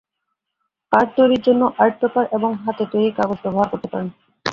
Card 0.91 1.09
তৈরির 1.17 1.41
জন্য 1.41 1.61
art 1.77 1.95
paper 2.01 2.25
এবং 2.31 2.51
হাতে 2.63 2.83
তৈরি 2.91 3.09
কাগজ 3.11 3.37
ব্যবহার 3.43 3.67
করতে 3.71 3.87
পারেন। 3.87 4.09